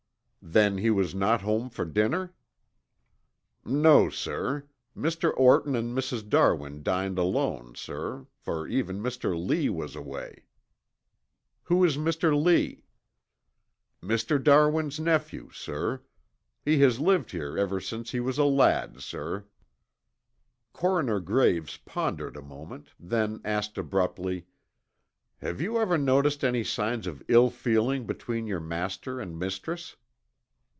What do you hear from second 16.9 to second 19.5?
lived here ever since he was a lad, sir."